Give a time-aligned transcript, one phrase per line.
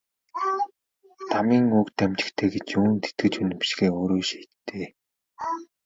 [1.29, 4.87] Дамын үг дамжигтай гэж юунд итгэж үнэмшихээ өөрөө шийд дээ.